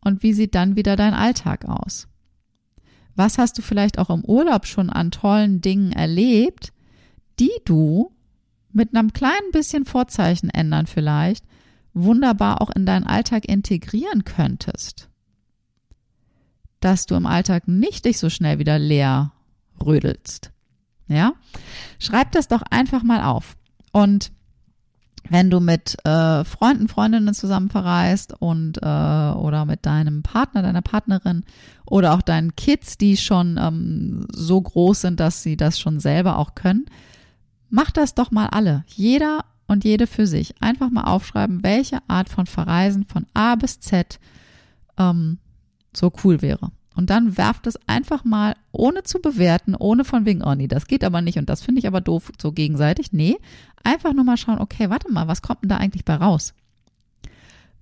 [0.01, 2.09] Und wie sieht dann wieder dein Alltag aus?
[3.15, 6.73] Was hast du vielleicht auch im Urlaub schon an tollen Dingen erlebt,
[7.39, 8.13] die du
[8.73, 11.45] mit einem kleinen bisschen Vorzeichen ändern vielleicht
[11.93, 15.09] wunderbar auch in deinen Alltag integrieren könntest?
[16.81, 19.33] Dass du im Alltag nicht dich so schnell wieder leer
[19.85, 20.51] rödelst.
[21.09, 21.35] Ja?
[21.99, 23.57] Schreib das doch einfach mal auf.
[23.93, 24.33] Und
[25.29, 30.83] wenn du mit äh, Freunden, Freundinnen zusammen verreist und äh, oder mit deinem Partner, deiner
[30.83, 31.45] Partnerin
[31.87, 36.39] oder auch deinen Kids, die schon ähm, so groß sind, dass sie das schon selber
[36.39, 36.87] auch können,
[37.69, 38.85] mach das doch mal alle.
[38.87, 40.61] Jeder und jede für sich.
[40.61, 44.19] Einfach mal aufschreiben, welche Art von Verreisen von A bis Z
[44.99, 45.39] ähm,
[45.95, 46.73] so cool wäre.
[47.01, 50.87] Und dann werft es einfach mal, ohne zu bewerten, ohne von wegen, oh nee, das
[50.87, 53.11] geht aber nicht und das finde ich aber doof, so gegenseitig.
[53.11, 53.39] Nee,
[53.83, 56.53] einfach nur mal schauen, okay, warte mal, was kommt denn da eigentlich bei raus?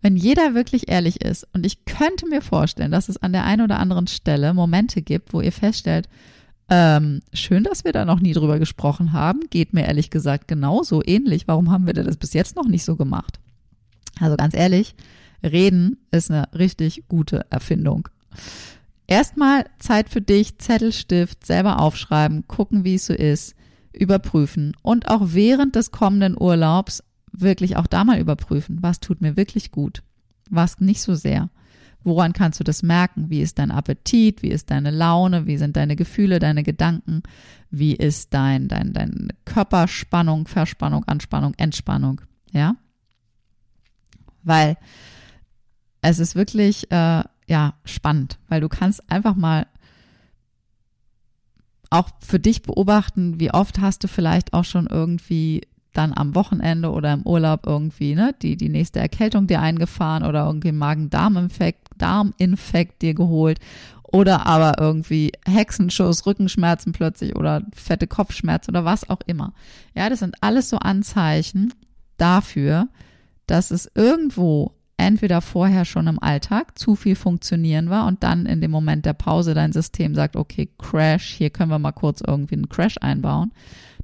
[0.02, 3.62] Wenn jeder wirklich ehrlich ist, und ich könnte mir vorstellen, dass es an der einen
[3.62, 6.08] oder anderen Stelle Momente gibt, wo ihr feststellt,
[6.68, 11.02] ähm, schön, dass wir da noch nie drüber gesprochen haben, geht mir ehrlich gesagt genauso
[11.04, 11.48] ähnlich.
[11.48, 13.40] Warum haben wir das bis jetzt noch nicht so gemacht?
[14.20, 14.94] Also ganz ehrlich,
[15.42, 18.08] reden ist eine richtig gute Erfindung.
[19.08, 23.56] Erstmal Zeit für dich, Zettelstift, selber aufschreiben, gucken, wie es so ist,
[23.92, 29.36] überprüfen und auch während des kommenden Urlaubs wirklich auch da mal überprüfen, was tut mir
[29.36, 30.02] wirklich gut,
[30.50, 31.48] was nicht so sehr.
[32.04, 33.28] Woran kannst du das merken?
[33.28, 34.42] Wie ist dein Appetit?
[34.42, 35.46] Wie ist deine Laune?
[35.46, 37.22] Wie sind deine Gefühle, deine Gedanken?
[37.70, 42.20] Wie ist dein, dein, dein Körperspannung, Verspannung, Anspannung, Entspannung?
[42.52, 42.76] Ja?
[44.44, 44.76] Weil
[46.00, 49.66] es ist wirklich äh, ja, spannend, weil du kannst einfach mal
[51.90, 55.62] auch für dich beobachten, wie oft hast du vielleicht auch schon irgendwie
[55.94, 60.44] dann am Wochenende oder im Urlaub irgendwie, ne, die, die nächste Erkältung dir eingefahren oder
[60.46, 63.58] irgendwie Magen-Darm-Infekt, Darminfekt dir geholt
[64.02, 69.54] oder aber irgendwie Hexenschuss, Rückenschmerzen plötzlich oder fette Kopfschmerzen oder was auch immer.
[69.94, 71.72] Ja, das sind alles so Anzeichen
[72.18, 72.88] dafür,
[73.46, 78.60] dass es irgendwo entweder vorher schon im Alltag zu viel funktionieren war und dann in
[78.60, 82.56] dem Moment der Pause dein System sagt, okay, Crash, hier können wir mal kurz irgendwie
[82.56, 83.52] einen Crash einbauen.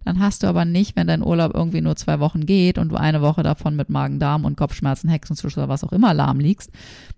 [0.04, 2.96] Dann hast du aber nicht, wenn dein Urlaub irgendwie nur zwei Wochen geht und du
[2.96, 6.70] eine Woche davon mit Magen-Darm und Kopfschmerzen, Hexenschuss oder was auch immer lahm liegst,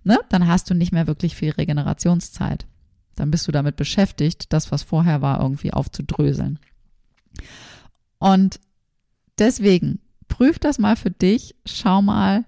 [0.05, 2.67] ne, dann hast du nicht mehr wirklich viel Regenerationszeit.
[3.15, 6.59] Dann bist du damit beschäftigt, das, was vorher war, irgendwie aufzudröseln.
[8.19, 8.61] Und
[9.39, 12.45] deswegen prüf das mal für dich, schau mal,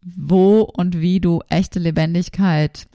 [0.00, 2.88] wo und wie du echte Lebendigkeit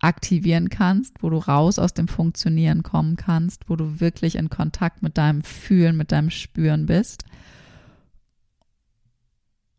[0.00, 5.02] aktivieren kannst, wo du raus aus dem Funktionieren kommen kannst, wo du wirklich in Kontakt
[5.02, 7.24] mit deinem Fühlen, mit deinem Spüren bist.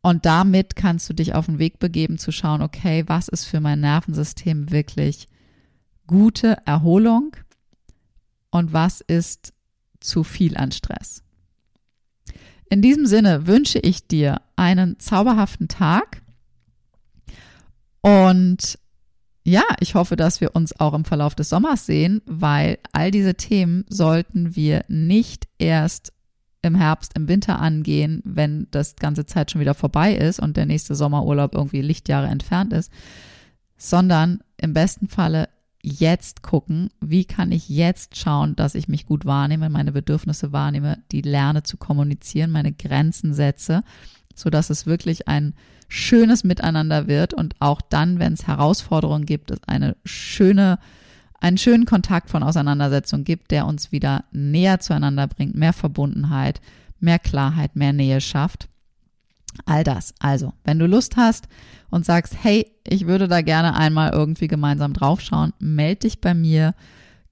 [0.01, 3.59] Und damit kannst du dich auf den Weg begeben zu schauen, okay, was ist für
[3.59, 5.28] mein Nervensystem wirklich
[6.07, 7.36] gute Erholung
[8.49, 9.53] und was ist
[9.99, 11.24] zu viel an Stress.
[12.69, 16.22] In diesem Sinne wünsche ich dir einen zauberhaften Tag.
[18.01, 18.78] Und
[19.43, 23.34] ja, ich hoffe, dass wir uns auch im Verlauf des Sommers sehen, weil all diese
[23.34, 26.14] Themen sollten wir nicht erst
[26.62, 30.68] im Herbst, im Winter angehen, wenn das ganze Zeit schon wieder vorbei ist und der
[30.68, 32.91] nächste Sommerurlaub irgendwie Lichtjahre entfernt ist,
[33.78, 35.49] sondern im besten Falle
[35.82, 40.99] jetzt gucken, wie kann ich jetzt schauen, dass ich mich gut wahrnehme, meine Bedürfnisse wahrnehme,
[41.12, 43.82] die lerne zu kommunizieren, meine Grenzen setze,
[44.42, 45.54] so dass es wirklich ein
[45.88, 50.80] schönes Miteinander wird und auch dann, wenn es Herausforderungen gibt, es eine schöne,
[51.39, 56.62] einen schönen Kontakt von Auseinandersetzung gibt, der uns wieder näher zueinander bringt, mehr Verbundenheit,
[57.00, 58.70] mehr Klarheit, mehr Nähe schafft.
[59.66, 60.14] All das.
[60.20, 61.50] Also, wenn du Lust hast
[61.89, 66.74] und sagst, hey, ich würde da gerne einmal irgendwie gemeinsam draufschauen, melde dich bei mir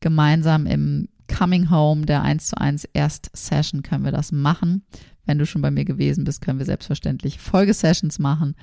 [0.02, 4.84] gemeinsam im Coming Home der 1 zu 1 Erst Session können wir das machen.
[5.26, 8.56] Wenn du schon bei mir gewesen bist, können wir selbstverständlich Folgesessions machen.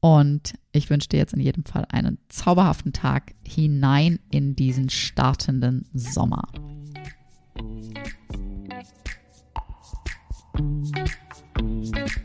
[0.00, 5.86] Und ich wünsche dir jetzt in jedem Fall einen zauberhaften Tag hinein in diesen startenden
[5.94, 6.48] Sommer.
[10.58, 12.21] Musik